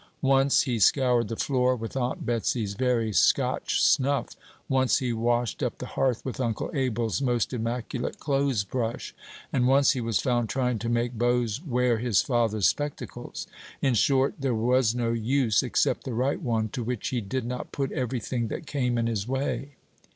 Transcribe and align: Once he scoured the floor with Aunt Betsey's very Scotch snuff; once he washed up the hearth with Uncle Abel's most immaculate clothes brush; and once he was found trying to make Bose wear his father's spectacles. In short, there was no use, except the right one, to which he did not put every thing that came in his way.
Once 0.23 0.63
he 0.63 0.79
scoured 0.79 1.27
the 1.27 1.35
floor 1.35 1.75
with 1.75 1.95
Aunt 1.95 2.25
Betsey's 2.25 2.73
very 2.73 3.13
Scotch 3.13 3.83
snuff; 3.83 4.35
once 4.67 4.97
he 4.97 5.13
washed 5.13 5.61
up 5.61 5.77
the 5.77 5.85
hearth 5.93 6.25
with 6.25 6.39
Uncle 6.41 6.71
Abel's 6.73 7.21
most 7.21 7.53
immaculate 7.53 8.17
clothes 8.19 8.63
brush; 8.63 9.13
and 9.53 9.67
once 9.67 9.91
he 9.91 10.01
was 10.01 10.17
found 10.17 10.49
trying 10.49 10.79
to 10.79 10.89
make 10.89 11.19
Bose 11.19 11.61
wear 11.61 11.99
his 11.99 12.23
father's 12.23 12.67
spectacles. 12.67 13.45
In 13.79 13.93
short, 13.93 14.33
there 14.39 14.55
was 14.55 14.95
no 14.95 15.11
use, 15.11 15.61
except 15.61 16.03
the 16.05 16.15
right 16.15 16.41
one, 16.41 16.69
to 16.69 16.81
which 16.83 17.09
he 17.09 17.21
did 17.21 17.45
not 17.45 17.71
put 17.71 17.91
every 17.91 18.19
thing 18.19 18.47
that 18.47 18.65
came 18.65 18.97
in 18.97 19.05
his 19.05 19.27
way. 19.27 19.73